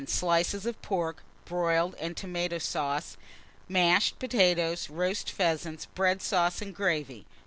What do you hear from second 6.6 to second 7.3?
gravy.